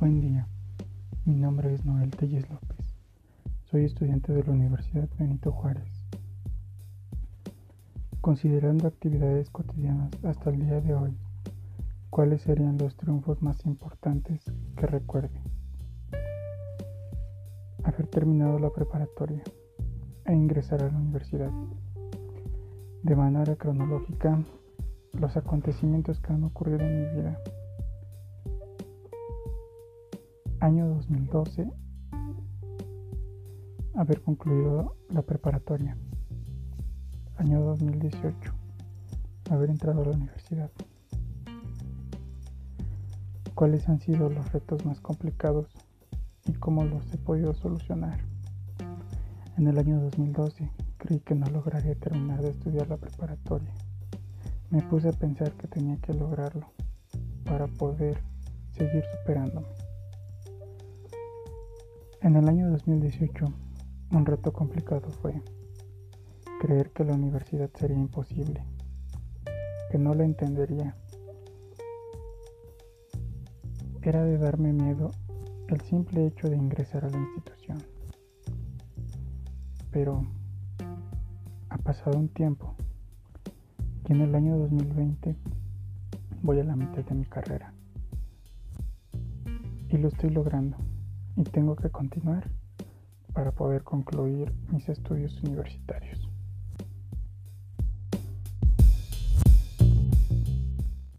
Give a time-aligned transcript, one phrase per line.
[0.00, 0.48] Buen día,
[1.26, 2.96] mi nombre es Noel Telles López.
[3.64, 5.92] Soy estudiante de la Universidad Benito Juárez.
[8.22, 11.18] Considerando actividades cotidianas hasta el día de hoy,
[12.08, 14.40] ¿cuáles serían los triunfos más importantes
[14.74, 15.38] que recuerde?
[17.84, 19.42] Haber terminado la preparatoria
[20.24, 21.52] e ingresar a la universidad.
[23.02, 24.42] De manera cronológica,
[25.12, 27.38] los acontecimientos que han ocurrido en mi vida
[30.60, 31.72] Año 2012.
[33.94, 35.96] Haber concluido la preparatoria.
[37.38, 38.52] Año 2018.
[39.50, 40.70] Haber entrado a la universidad.
[43.54, 45.66] ¿Cuáles han sido los retos más complicados
[46.44, 48.20] y cómo los he podido solucionar?
[49.56, 53.72] En el año 2012 creí que no lograría terminar de estudiar la preparatoria.
[54.68, 56.66] Me puse a pensar que tenía que lograrlo
[57.46, 58.18] para poder
[58.72, 59.89] seguir superándome.
[62.22, 63.46] En el año 2018,
[64.12, 65.40] un reto complicado fue
[66.60, 68.62] creer que la universidad sería imposible,
[69.90, 70.94] que no la entendería.
[74.02, 75.12] Era de darme miedo
[75.68, 77.78] el simple hecho de ingresar a la institución.
[79.90, 80.26] Pero
[81.70, 82.74] ha pasado un tiempo
[84.06, 85.36] y en el año 2020
[86.42, 87.72] voy a la mitad de mi carrera
[89.88, 90.76] y lo estoy logrando
[91.36, 92.50] y tengo que continuar
[93.32, 96.28] para poder concluir mis estudios universitarios.